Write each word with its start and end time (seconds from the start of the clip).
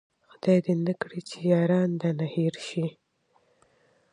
خداې 0.31 0.55
دې 0.65 0.73
نه 0.85 0.93
کړي 1.01 1.21
چې 1.29 1.37
ياران 1.51 1.89
د 1.95 2.01
ده 2.01 2.09
نه 2.19 2.25
هير 2.33 2.53
شي 2.67 2.85